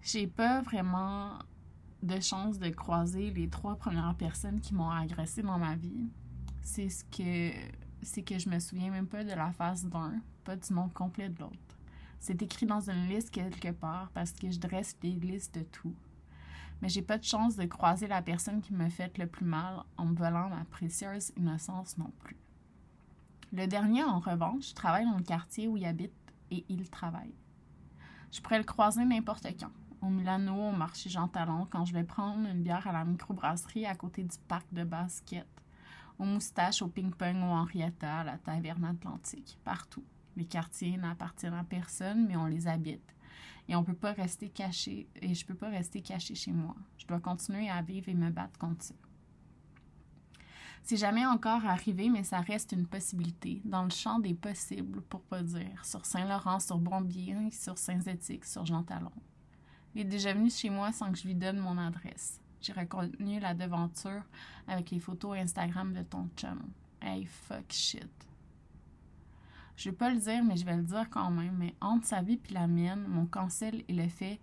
J'ai 0.03 0.27
pas 0.27 0.63
vraiment 0.63 1.39
de 2.03 2.21
chance 2.21 2.59
de 2.59 2.69
croiser 2.71 3.31
les 3.31 3.49
trois 3.49 3.77
premières 3.77 4.15
personnes 4.15 4.61
qui 4.61 4.75
m'ont 4.75 4.91
agressé 4.91 5.43
dans 5.43 5.59
ma 5.59 5.77
vie. 5.77 6.09
C'est 6.63 6.89
ce 6.89 7.05
que 7.05 7.53
c'est 8.03 8.23
que 8.23 8.39
je 8.39 8.49
me 8.49 8.61
souviens 8.61 8.91
même 8.91 9.09
pas 9.09 9.25
de 9.25 9.33
la 9.33 9.51
face 9.53 9.85
d'un, 9.85 10.21
pas 10.45 10.57
du 10.57 10.73
nom 10.73 10.89
complet 10.89 11.29
de 11.29 11.41
l'autre. 11.41 11.68
C'est 12.21 12.43
écrit 12.43 12.67
dans 12.67 12.91
une 12.91 13.09
liste 13.09 13.31
quelque 13.31 13.71
part 13.71 14.11
parce 14.13 14.33
que 14.33 14.51
je 14.51 14.59
dresse 14.59 14.99
des 15.01 15.13
listes 15.13 15.55
de 15.55 15.63
tout. 15.63 15.95
Mais 16.81 16.89
j'ai 16.89 17.03
pas 17.03 17.19
de 17.19 17.25
chance 17.25 17.57
de 17.57 17.65
croiser 17.65 18.07
la 18.07 18.23
personne 18.23 18.61
qui 18.61 18.73
me 18.73 18.89
fait 18.89 19.17
le 19.19 19.27
plus 19.27 19.45
mal 19.45 19.83
en 19.97 20.07
me 20.07 20.15
volant 20.15 20.49
ma 20.49 20.65
précieuse 20.65 21.33
innocence 21.37 21.99
non 21.99 22.13
plus. 22.21 22.37
Le 23.53 23.67
dernier, 23.67 24.05
en 24.05 24.21
revanche, 24.21 24.75
travaille 24.75 25.07
dans 25.07 25.17
le 25.17 25.23
quartier 25.23 25.69
où 25.69 25.77
il 25.77 25.87
habite 25.87 26.13
et 26.51 26.65
il 26.69 26.89
travaille. 26.91 27.35
Je 28.31 28.41
pourrais 28.41 28.59
le 28.59 28.65
croiser 28.65 29.05
n'importe 29.05 29.47
quand. 29.59 29.73
Au 30.03 30.09
Milano, 30.11 30.69
au 30.69 30.73
marché 30.73 31.09
Jean 31.09 31.29
Talon, 31.29 31.67
quand 31.71 31.85
je 31.85 31.95
vais 31.95 32.05
prendre 32.05 32.47
une 32.47 32.63
bière 32.63 32.87
à 32.87 32.93
la 32.93 33.05
microbrasserie 33.05 33.87
à 33.87 33.95
côté 33.95 34.23
du 34.23 34.37
parc 34.47 34.67
de 34.73 34.85
basket, 34.85 35.47
au 36.19 36.25
moustache, 36.25 36.83
au 36.83 36.89
ping-pong, 36.89 37.37
au 37.37 37.55
Henrietta, 37.55 38.19
à 38.19 38.25
la 38.25 38.39
taverne 38.39 38.85
atlantique, 38.85 39.59
partout. 39.65 40.05
Les 40.39 40.45
quartiers 40.45 40.97
n'appartiennent 40.97 41.55
à 41.55 41.65
personne, 41.65 42.29
mais 42.29 42.37
on 42.37 42.47
les 42.47 42.69
habite. 42.69 43.13
Et 43.67 43.75
on 43.75 43.83
peut 43.83 43.93
pas 43.93 44.13
rester 44.13 44.49
caché, 44.49 45.09
et 45.17 45.35
je 45.35 45.45
peux 45.45 45.57
pas 45.57 45.69
rester 45.69 46.01
caché 46.01 46.37
chez 46.37 46.53
moi. 46.53 46.77
Je 46.97 47.07
dois 47.09 47.19
continuer 47.19 47.69
à 47.69 47.83
vivre 47.83 48.09
et 48.09 48.15
me 48.15 48.31
battre 48.31 48.57
contre 48.57 48.85
ça. 48.85 48.95
C'est 50.85 50.97
jamais 50.97 51.27
encore 51.27 51.67
arrivé, 51.67 52.09
mais 52.09 52.23
ça 52.23 52.39
reste 52.39 52.71
une 52.71 52.87
possibilité, 52.87 53.61
dans 53.65 53.83
le 53.83 53.91
champ 53.91 54.21
des 54.21 54.33
possibles, 54.33 55.03
pour 55.03 55.23
pas 55.23 55.43
dire, 55.43 55.85
sur 55.85 56.07
Saint-Laurent, 56.07 56.61
sur 56.61 56.79
Brombier, 56.79 57.51
sur 57.51 57.77
Saint-Étique, 57.77 58.45
sur 58.45 58.65
Jean 58.65 58.85
Talon. 58.85 59.11
Il 59.97 60.03
est 60.03 60.05
déjà 60.05 60.35
venu 60.35 60.51
chez 60.51 60.71
moi 60.71 60.93
sans 60.93 61.11
que 61.11 61.19
je 61.19 61.27
lui 61.27 61.35
donne 61.35 61.59
mon 61.59 61.79
adresse. 61.79 62.41
J'ai 62.61 62.73
reconnu 62.73 63.41
la 63.41 63.55
devanture 63.55 64.23
avec 64.69 64.93
les 64.93 65.01
photos 65.01 65.37
Instagram 65.37 65.93
de 65.93 66.05
ton 66.05 66.29
chum. 66.37 66.63
Hey, 67.03 67.27
fuck 67.27 67.73
shit. 67.73 68.28
Je 69.79 69.91
vais 69.91 69.97
pas 69.97 70.11
le 70.11 70.19
dire, 70.19 70.43
mais 70.43 70.57
je 70.57 70.65
vais 70.65 70.77
le 70.77 70.83
dire 70.83 71.09
quand 71.09 71.31
même. 71.31 71.55
Mais 71.57 71.73
entre 71.81 72.05
sa 72.05 72.21
vie 72.21 72.41
et 72.51 72.53
la 72.53 72.67
mienne, 72.67 73.07
mon 73.07 73.27
cancel 73.27 73.85
est 73.89 73.93
le 73.93 74.09
fait 74.09 74.41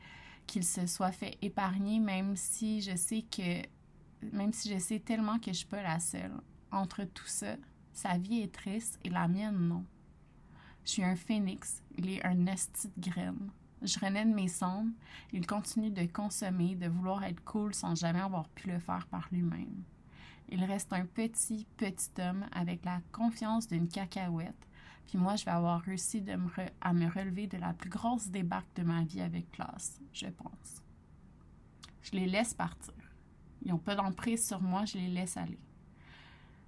qu'il 0.48 0.64
se 0.64 0.88
soit 0.88 1.12
fait 1.12 1.38
épargner, 1.42 2.00
même 2.00 2.38
si 2.38 2.82
je 2.82 2.96
sais 2.96 3.24
que, 3.24 3.62
même 4.32 4.54
si 4.54 4.74
je 4.74 4.80
sais 4.80 5.00
tellement 5.00 5.38
que 5.38 5.48
je 5.48 5.58
suis 5.58 5.68
pas 5.68 5.84
la 5.84 6.00
seule. 6.00 6.32
Entre 6.72 7.04
tout 7.04 7.28
ça, 7.28 7.58
sa 7.92 8.18
vie 8.18 8.44
est 8.44 8.54
triste 8.54 8.98
et 9.04 9.10
la 9.10 9.28
mienne 9.28 9.68
non. 9.68 9.84
Je 10.86 10.92
suis 10.92 11.04
un 11.04 11.18
phénix, 11.18 11.84
il 11.98 12.10
est 12.12 12.26
un 12.26 12.46
esti 12.46 12.90
de 12.96 13.10
graine. 13.10 13.50
Je 13.82 14.00
renais 14.00 14.24
de 14.24 14.34
mes 14.34 14.48
cendres, 14.48 14.92
il 15.34 15.46
continue 15.46 15.92
de 15.92 16.06
consommer, 16.06 16.76
de 16.76 16.88
vouloir 16.88 17.26
être 17.26 17.44
cool 17.44 17.74
sans 17.74 17.94
jamais 17.94 18.22
avoir 18.22 18.48
pu 18.50 18.70
le 18.70 18.80
faire 18.80 19.06
par 19.08 19.28
lui-même. 19.34 19.84
Il 20.48 20.64
reste 20.64 20.94
un 20.94 21.06
petit, 21.06 21.68
petit 21.76 22.10
homme 22.22 22.46
avec 22.54 22.86
la 22.86 23.02
confiance 23.12 23.68
d'une 23.68 23.90
cacahuète, 23.90 24.68
puis 25.08 25.18
moi, 25.18 25.36
je 25.36 25.46
vais 25.46 25.52
avoir 25.52 25.82
réussi 25.82 26.24
à 26.82 26.94
me 26.94 27.10
relever 27.10 27.48
de 27.48 27.58
la 27.58 27.74
plus 27.74 27.90
grosse 27.90 28.28
débarque 28.28 28.76
de 28.76 28.84
ma 28.84 29.04
vie 29.04 29.22
avec 29.22 29.52
classe, 29.52 30.00
je 30.14 30.28
pense. 30.28 30.82
Je 32.02 32.12
les 32.12 32.28
laisse 32.28 32.54
partir. 32.54 32.94
Ils 33.64 33.72
n'ont 33.72 33.78
pas 33.78 33.96
d'emprise 33.96 34.46
sur 34.46 34.62
moi, 34.62 34.86
je 34.86 34.98
les 34.98 35.08
laisse 35.08 35.38
aller. 35.38 35.60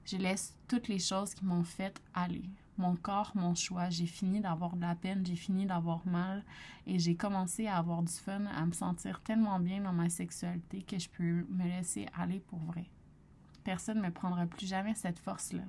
Je 0.06 0.17
laisse 0.17 0.56
toutes 0.67 0.88
les 0.88 1.00
choses 1.00 1.34
qui 1.34 1.46
m'ont 1.46 1.63
fait 1.63 2.01
aller. 2.13 2.50
Mon 2.77 2.96
corps, 2.96 3.32
mon 3.36 3.56
choix. 3.56 3.89
J'ai 3.89 4.06
fini 4.06 4.39
d'avoir 4.39 4.75
de 4.75 4.82
la 4.82 4.96
peine, 4.96 5.25
j'ai 5.25 5.36
fini 5.36 5.65
d'avoir 5.65 6.06
mal 6.08 6.44
et 6.86 6.98
j'ai 6.98 7.15
commencé 7.15 7.67
à 7.67 7.77
avoir 7.77 8.03
du 8.03 8.13
fun, 8.13 8.46
à 8.46 8.65
me 8.65 8.72
sentir 8.72 9.22
tellement 9.22 9.60
bien 9.60 9.82
dans 9.82 9.94
ma 9.94 10.10
sexualité 10.10 10.84
que 10.84 10.98
je 10.98 11.10
peux 11.10 11.46
me 11.50 11.65
laisser 11.65 12.08
aller 12.15 12.39
pour 12.39 12.60
vrai. 12.60 12.86
Personne 13.63 13.98
ne 13.98 14.08
me 14.08 14.12
prendra 14.12 14.46
plus 14.46 14.67
jamais 14.67 14.96
cette 14.96 15.20
force-là. 15.20 15.63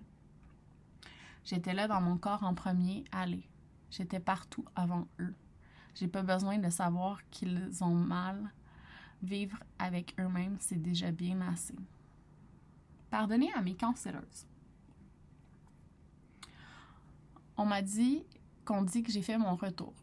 J'étais 1.44 1.74
là 1.74 1.88
dans 1.88 2.00
mon 2.00 2.16
corps 2.16 2.42
en 2.42 2.54
premier, 2.54 3.04
aller. 3.12 3.48
J'étais 3.90 4.20
partout 4.20 4.64
avant 4.74 5.06
eux. 5.20 5.34
J'ai 5.94 6.08
pas 6.08 6.22
besoin 6.22 6.58
de 6.58 6.70
savoir 6.70 7.20
qu'ils 7.30 7.82
ont 7.82 7.94
mal. 7.94 8.52
Vivre 9.22 9.58
avec 9.78 10.14
eux-mêmes, 10.20 10.56
c'est 10.60 10.80
déjà 10.80 11.10
bien 11.10 11.40
assez. 11.40 11.74
Pardonnez 13.10 13.52
à 13.54 13.62
mes 13.62 13.74
cancelleuses. 13.74 14.46
On 17.56 17.66
m'a 17.66 17.82
dit 17.82 18.22
qu'on 18.64 18.82
dit 18.82 19.02
que 19.02 19.10
j'ai 19.10 19.22
fait 19.22 19.38
mon 19.38 19.56
retour, 19.56 19.94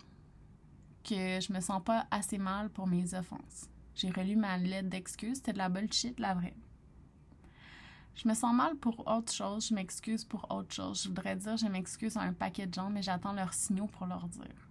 que 1.03 1.39
je 1.39 1.53
me 1.53 1.61
sens 1.61 1.81
pas 1.81 2.07
assez 2.11 2.37
mal 2.37 2.69
pour 2.69 2.87
mes 2.87 3.13
offenses. 3.13 3.69
J'ai 3.93 4.09
relu 4.09 4.35
ma 4.35 4.57
lettre 4.57 4.89
d'excuses, 4.89 5.37
c'était 5.37 5.53
de 5.53 5.59
la 5.59 5.69
bullshit, 5.69 6.19
la 6.19 6.33
vraie. 6.33 6.57
Je 8.15 8.29
me 8.29 8.33
sens 8.33 8.53
mal 8.53 8.75
pour 8.75 9.05
autre 9.07 9.33
chose, 9.33 9.67
je 9.67 9.73
m'excuse 9.73 10.23
pour 10.23 10.49
autre 10.49 10.73
chose. 10.73 11.03
Je 11.03 11.09
voudrais 11.09 11.35
dire 11.35 11.57
je 11.57 11.67
m'excuse 11.67 12.15
à 12.15 12.21
un 12.21 12.33
paquet 12.33 12.65
de 12.65 12.73
gens, 12.73 12.89
mais 12.89 13.01
j'attends 13.01 13.33
leurs 13.33 13.53
signaux 13.53 13.87
pour 13.87 14.07
leur 14.07 14.27
dire. 14.29 14.69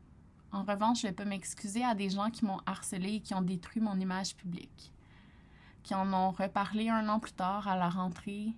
En 0.51 0.63
revanche, 0.63 1.03
je 1.03 1.07
ne 1.07 1.11
vais 1.11 1.17
pas 1.17 1.25
m'excuser 1.25 1.85
à 1.85 1.95
des 1.95 2.11
gens 2.11 2.31
qui 2.31 2.45
m'ont 2.45 2.61
harcelé 2.65 3.15
et 3.15 3.21
qui 3.21 3.35
ont 3.35 3.43
détruit 3.43 3.83
mon 3.83 4.01
image 4.01 4.35
publique, 4.35 4.93
qui 5.83 5.95
en 5.95 6.11
ont 6.13 6.31
reparlé 6.31 6.89
un 6.89 7.09
an 7.09 7.19
plus 7.19 7.33
tard 7.33 7.69
à 7.69 7.77
la 7.77 7.91
rentrée 7.91 8.55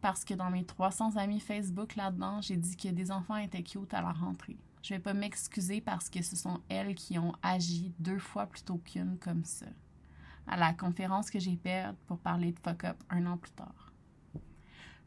parce 0.00 0.24
que 0.24 0.34
dans 0.34 0.50
mes 0.50 0.64
300 0.64 1.16
amis 1.16 1.40
Facebook 1.40 1.96
là-dedans, 1.96 2.40
j'ai 2.40 2.56
dit 2.56 2.76
que 2.76 2.88
des 2.88 3.10
enfants 3.10 3.36
étaient 3.36 3.62
cute 3.62 3.92
à 3.92 4.02
la 4.02 4.12
rentrée. 4.12 4.56
Je 4.82 4.94
vais 4.94 5.00
pas 5.00 5.14
m'excuser 5.14 5.80
parce 5.80 6.08
que 6.08 6.22
ce 6.22 6.36
sont 6.36 6.60
elles 6.68 6.94
qui 6.94 7.18
ont 7.18 7.32
agi 7.42 7.92
deux 7.98 8.20
fois 8.20 8.46
plutôt 8.46 8.78
qu'une 8.78 9.18
comme 9.18 9.44
ça. 9.44 9.66
À 10.46 10.56
la 10.56 10.72
conférence 10.72 11.30
que 11.30 11.40
j'ai 11.40 11.56
perdue 11.56 11.98
pour 12.06 12.18
parler 12.18 12.52
de 12.52 12.58
fuck 12.60 12.84
up 12.84 12.96
un 13.10 13.26
an 13.26 13.36
plus 13.36 13.50
tard. 13.50 13.87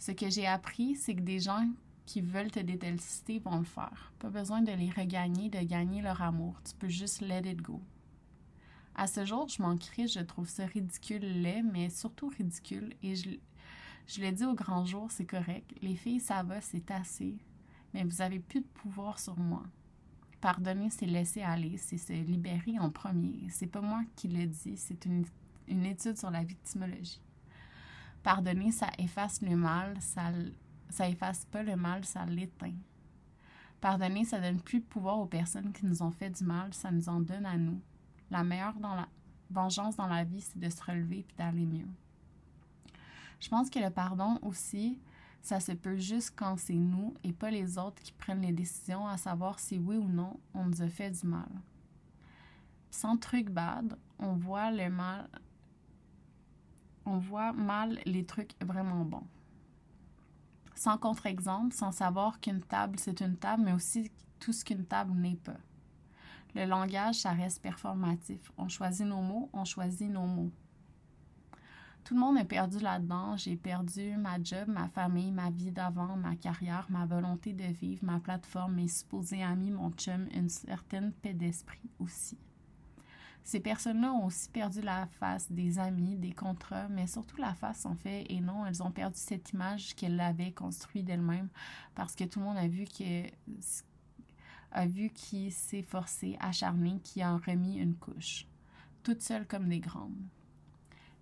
Ce 0.01 0.11
que 0.11 0.31
j'ai 0.31 0.47
appris, 0.47 0.95
c'est 0.95 1.13
que 1.13 1.21
des 1.21 1.39
gens 1.39 1.69
qui 2.07 2.21
veulent 2.21 2.49
te 2.49 2.59
détester 2.59 3.37
vont 3.37 3.59
le 3.59 3.63
faire. 3.63 4.11
Pas 4.17 4.31
besoin 4.31 4.63
de 4.63 4.71
les 4.71 4.89
regagner, 4.89 5.47
de 5.47 5.59
gagner 5.59 6.01
leur 6.01 6.23
amour. 6.23 6.59
Tu 6.67 6.73
peux 6.73 6.89
juste 6.89 7.21
let 7.21 7.43
it 7.45 7.61
go. 7.61 7.79
À 8.95 9.05
ce 9.05 9.27
jour, 9.27 9.47
je 9.47 9.61
m'en 9.61 9.77
crie, 9.77 10.07
je 10.07 10.21
trouve 10.21 10.49
ça 10.49 10.65
ridicule, 10.65 11.43
laid, 11.43 11.61
mais 11.71 11.91
surtout 11.91 12.29
ridicule. 12.29 12.95
Et 13.03 13.15
je, 13.15 13.29
je 14.07 14.25
dis 14.25 14.43
au 14.43 14.55
grand 14.55 14.85
jour, 14.85 15.11
c'est 15.11 15.27
correct. 15.27 15.71
Les 15.83 15.95
filles, 15.95 16.19
ça 16.19 16.41
va, 16.41 16.61
c'est 16.61 16.89
assez. 16.89 17.35
Mais 17.93 18.03
vous 18.03 18.23
avez 18.23 18.39
plus 18.39 18.61
de 18.61 18.67
pouvoir 18.81 19.19
sur 19.19 19.37
moi. 19.37 19.61
Pardonner, 20.41 20.89
c'est 20.89 21.05
laisser 21.05 21.43
aller, 21.43 21.77
c'est 21.77 21.99
se 21.99 22.13
libérer 22.13 22.79
en 22.79 22.89
premier. 22.89 23.47
C'est 23.51 23.67
pas 23.67 23.81
moi 23.81 24.01
qui 24.15 24.29
le 24.29 24.47
dis, 24.47 24.77
c'est 24.77 25.05
une, 25.05 25.25
une 25.67 25.85
étude 25.85 26.17
sur 26.17 26.31
la 26.31 26.43
victimologie. 26.43 27.21
Pardonner, 28.23 28.71
ça 28.71 28.87
efface 28.97 29.41
le 29.41 29.55
mal, 29.55 29.99
ça 29.99 30.31
ça 30.91 31.07
efface 31.07 31.45
pas 31.45 31.63
le 31.63 31.75
mal, 31.75 32.05
ça 32.05 32.25
l'éteint. 32.25 32.75
Pardonner, 33.79 34.25
ça 34.25 34.39
donne 34.39 34.61
plus 34.61 34.79
de 34.79 34.85
pouvoir 34.85 35.19
aux 35.19 35.25
personnes 35.25 35.73
qui 35.73 35.85
nous 35.85 36.03
ont 36.03 36.11
fait 36.11 36.29
du 36.29 36.43
mal, 36.43 36.73
ça 36.73 36.91
nous 36.91 37.09
en 37.09 37.19
donne 37.19 37.45
à 37.45 37.57
nous. 37.57 37.81
La 38.29 38.43
meilleure 38.43 38.75
vengeance 39.49 39.95
dans 39.95 40.07
la 40.07 40.23
vie, 40.23 40.41
c'est 40.41 40.59
de 40.59 40.69
se 40.69 40.83
relever 40.83 41.23
puis 41.23 41.35
d'aller 41.37 41.65
mieux. 41.65 41.87
Je 43.39 43.49
pense 43.49 43.69
que 43.69 43.79
le 43.79 43.89
pardon 43.89 44.37
aussi, 44.43 44.99
ça 45.41 45.59
se 45.59 45.71
peut 45.71 45.97
juste 45.97 46.33
quand 46.35 46.57
c'est 46.59 46.73
nous 46.73 47.15
et 47.23 47.33
pas 47.33 47.49
les 47.49 47.79
autres 47.79 48.01
qui 48.03 48.11
prennent 48.11 48.41
les 48.41 48.51
décisions 48.51 49.07
à 49.07 49.17
savoir 49.17 49.59
si 49.59 49.79
oui 49.79 49.97
ou 49.97 50.07
non 50.07 50.39
on 50.53 50.65
nous 50.65 50.81
a 50.83 50.87
fait 50.87 51.09
du 51.09 51.25
mal. 51.25 51.49
Sans 52.91 53.17
truc 53.17 53.49
bad, 53.49 53.97
on 54.19 54.33
voit 54.33 54.69
le 54.69 54.89
mal, 54.89 55.27
on 57.05 57.17
voit 57.17 57.53
mal 57.53 57.99
les 58.05 58.25
trucs 58.25 58.53
vraiment 58.61 59.03
bons 59.05 59.27
sans 60.81 60.97
contre-exemple, 60.97 61.75
sans 61.75 61.91
savoir 61.91 62.39
qu'une 62.39 62.61
table, 62.61 62.97
c'est 62.97 63.21
une 63.21 63.37
table, 63.37 63.61
mais 63.63 63.73
aussi 63.73 64.11
tout 64.39 64.51
ce 64.51 64.65
qu'une 64.65 64.83
table 64.83 65.13
n'est 65.13 65.35
pas. 65.35 65.59
Le 66.55 66.65
langage, 66.65 67.19
ça 67.19 67.33
reste 67.33 67.61
performatif. 67.61 68.51
On 68.57 68.67
choisit 68.67 69.05
nos 69.05 69.21
mots, 69.21 69.47
on 69.53 69.63
choisit 69.63 70.09
nos 70.09 70.25
mots. 70.25 70.51
Tout 72.03 72.15
le 72.15 72.19
monde 72.19 72.39
est 72.39 72.45
perdu 72.45 72.79
là-dedans. 72.79 73.37
J'ai 73.37 73.57
perdu 73.57 74.17
ma 74.17 74.41
job, 74.41 74.67
ma 74.67 74.87
famille, 74.87 75.31
ma 75.31 75.51
vie 75.51 75.71
d'avant, 75.71 76.15
ma 76.17 76.35
carrière, 76.35 76.87
ma 76.89 77.05
volonté 77.05 77.53
de 77.53 77.65
vivre, 77.65 78.03
ma 78.03 78.19
plateforme, 78.19 78.73
mes 78.73 78.87
supposés 78.87 79.43
amis, 79.43 79.69
mon 79.69 79.91
chum, 79.91 80.27
une 80.33 80.49
certaine 80.49 81.11
paix 81.11 81.35
d'esprit 81.35 81.91
aussi. 81.99 82.39
Ces 83.43 83.59
personnes-là 83.59 84.13
ont 84.13 84.25
aussi 84.25 84.49
perdu 84.49 84.81
la 84.81 85.07
face 85.07 85.51
des 85.51 85.79
amis, 85.79 86.15
des 86.15 86.31
contrats, 86.31 86.87
mais 86.89 87.07
surtout 87.07 87.37
la 87.37 87.53
face 87.53 87.85
en 87.85 87.95
fait. 87.95 88.25
Et 88.29 88.39
non, 88.39 88.65
elles 88.65 88.83
ont 88.83 88.91
perdu 88.91 89.17
cette 89.17 89.51
image 89.51 89.95
qu'elles 89.95 90.19
avaient 90.19 90.51
construite 90.51 91.05
d'elles-mêmes 91.05 91.49
parce 91.95 92.15
que 92.15 92.23
tout 92.23 92.39
le 92.39 92.45
monde 92.45 92.57
a 92.57 92.67
vu 92.67 92.85
que 92.85 93.25
a 94.73 94.85
vu 94.87 95.09
qui 95.09 95.51
s'est 95.51 95.81
forcé, 95.81 96.37
acharné, 96.39 97.01
qui 97.03 97.21
a 97.21 97.35
remis 97.35 97.77
une 97.77 97.95
couche, 97.95 98.47
toutes 99.03 99.21
seules 99.21 99.45
comme 99.45 99.67
des 99.67 99.79
grandes. 99.79 100.15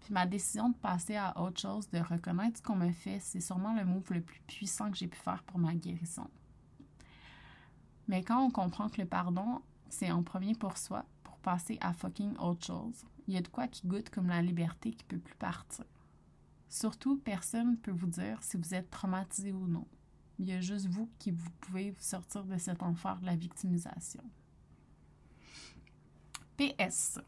Puis 0.01 0.13
ma 0.13 0.25
décision 0.25 0.69
de 0.69 0.75
passer 0.75 1.15
à 1.15 1.39
autre 1.39 1.59
chose, 1.59 1.89
de 1.89 1.99
reconnaître 1.99 2.57
ce 2.57 2.61
qu'on 2.61 2.75
me 2.75 2.91
fait, 2.91 3.19
c'est 3.19 3.41
sûrement 3.41 3.73
le 3.73 3.85
move 3.85 4.13
le 4.13 4.21
plus 4.21 4.39
puissant 4.41 4.91
que 4.91 4.97
j'ai 4.97 5.07
pu 5.07 5.17
faire 5.17 5.43
pour 5.43 5.57
ma 5.57 5.73
guérison. 5.73 6.27
Mais 8.07 8.23
quand 8.23 8.43
on 8.43 8.51
comprend 8.51 8.89
que 8.89 9.01
le 9.01 9.07
pardon, 9.07 9.61
c'est 9.89 10.11
en 10.11 10.23
premier 10.23 10.55
pour 10.55 10.77
soi, 10.77 11.05
passer 11.39 11.77
à 11.81 11.93
fucking 11.93 12.37
autre 12.37 12.65
chose. 12.65 13.05
Il 13.27 13.33
y 13.33 13.37
a 13.37 13.41
de 13.41 13.47
quoi 13.47 13.67
qui 13.67 13.87
goûte 13.87 14.09
comme 14.09 14.27
la 14.27 14.41
liberté 14.41 14.91
qui 14.91 15.03
peut 15.03 15.19
plus 15.19 15.35
partir. 15.35 15.85
Surtout, 16.69 17.17
personne 17.17 17.71
ne 17.71 17.75
peut 17.75 17.91
vous 17.91 18.07
dire 18.07 18.41
si 18.41 18.57
vous 18.57 18.73
êtes 18.73 18.89
traumatisé 18.91 19.51
ou 19.51 19.67
non. 19.67 19.87
Il 20.37 20.47
y 20.47 20.53
a 20.53 20.61
juste 20.61 20.87
vous 20.87 21.09
qui 21.19 21.31
vous 21.31 21.49
pouvez 21.61 21.91
vous 21.91 22.01
sortir 22.01 22.45
de 22.45 22.57
cet 22.57 22.81
enfer 22.83 23.19
de 23.19 23.25
la 23.25 23.35
victimisation. 23.35 24.23
PS. 26.57 27.19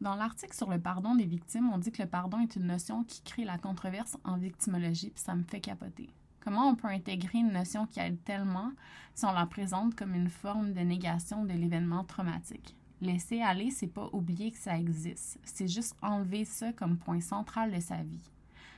Dans 0.00 0.14
l'article 0.14 0.54
sur 0.54 0.68
le 0.68 0.80
pardon 0.80 1.14
des 1.14 1.26
victimes, 1.26 1.70
on 1.72 1.78
dit 1.78 1.92
que 1.92 2.02
le 2.02 2.08
pardon 2.08 2.40
est 2.40 2.56
une 2.56 2.66
notion 2.66 3.04
qui 3.04 3.22
crée 3.22 3.44
la 3.44 3.58
controverse 3.58 4.16
en 4.24 4.36
victimologie, 4.36 5.10
puis 5.10 5.22
ça 5.22 5.34
me 5.34 5.44
fait 5.44 5.60
capoter. 5.60 6.10
Comment 6.40 6.68
on 6.68 6.74
peut 6.74 6.88
intégrer 6.88 7.38
une 7.38 7.52
notion 7.52 7.86
qui 7.86 8.00
aide 8.00 8.22
tellement 8.24 8.72
si 9.14 9.24
on 9.24 9.32
la 9.32 9.46
présente 9.46 9.94
comme 9.94 10.14
une 10.14 10.28
forme 10.28 10.72
de 10.72 10.80
négation 10.80 11.44
de 11.44 11.52
l'événement 11.52 12.04
traumatique? 12.04 12.76
Laisser 13.02 13.42
aller, 13.42 13.72
c'est 13.72 13.88
pas 13.88 14.08
oublier 14.12 14.52
que 14.52 14.58
ça 14.58 14.78
existe. 14.78 15.40
C'est 15.42 15.66
juste 15.66 15.96
enlever 16.02 16.44
ça 16.44 16.72
comme 16.72 16.96
point 16.96 17.20
central 17.20 17.72
de 17.72 17.80
sa 17.80 17.96
vie. 17.96 18.30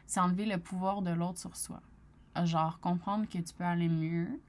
C'est 0.07 0.19
enlever 0.19 0.47
le 0.47 0.57
pouvoir 0.57 1.02
de 1.02 1.11
l'autre 1.11 1.38
sur 1.38 1.54
soi. 1.54 1.83
Genre, 2.43 2.81
comprendre 2.81 3.28
que 3.28 3.37
tu 3.37 3.52
peux 3.52 3.64
aller 3.64 3.90
mieux, 3.90 4.40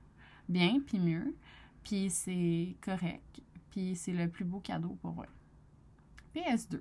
bien, 0.48 0.80
puis 0.80 0.98
mieux, 0.98 1.36
puis 1.84 2.10
c'est 2.10 2.78
correct, 2.80 3.42
puis 3.70 3.98
c'est 3.98 4.14
le 4.14 4.30
plus 4.30 4.46
beau 4.46 4.62
cadeau 4.62 4.98
pour 5.02 5.22
eux. 5.22 5.28
PS2. 6.34 6.80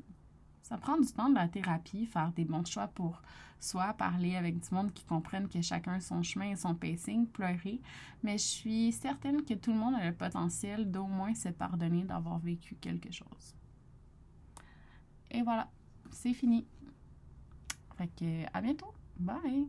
Ça 0.65 0.79
prend 0.79 0.97
du 0.97 1.07
temps 1.13 1.29
de 1.29 1.35
la 1.35 1.47
thérapie, 1.47 2.07
faire 2.07 2.33
des 2.33 2.47
bons 2.47 2.65
choix 2.65 2.89
pour 2.89 3.21
soi, 3.61 3.93
parler 3.93 4.35
avec 4.35 4.59
du 4.59 4.75
monde 4.75 4.95
qui 4.95 5.05
comprenne 5.05 5.47
que 5.47 5.61
chacun 5.61 6.01
son 6.01 6.23
chemin 6.23 6.53
et 6.53 6.57
son 6.57 6.75
pacing, 6.75 7.27
pleurer. 7.27 7.83
Mais 8.23 8.39
je 8.39 8.45
suis 8.45 8.93
certaine 8.93 9.45
que 9.45 9.53
tout 9.53 9.73
le 9.73 9.79
monde 9.79 9.95
a 9.95 10.07
le 10.07 10.15
potentiel 10.15 10.91
d'au 10.91 11.07
moins 11.07 11.35
se 11.35 11.51
pardonner 11.51 12.05
d'avoir 12.05 12.39
vécu 12.39 12.77
quelque 12.77 13.13
chose. 13.13 13.55
Et 15.31 15.43
voilà, 15.43 15.71
c'est 16.11 16.33
fini. 16.33 16.67
Fait 17.99 18.09
que 18.09 18.47
à 18.57 18.63
bientôt. 18.63 18.95
Bye! 19.19 19.69